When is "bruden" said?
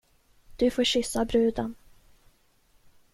1.25-1.75